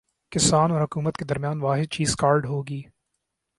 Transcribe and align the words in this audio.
کسان 0.31 0.71
اور 0.71 0.81
حکومت 0.81 1.17
کے 1.17 1.25
درمیان 1.25 1.61
واحد 1.61 1.91
چیز 1.91 2.15
کارڈ 2.15 2.45
ہوگی 2.45 2.81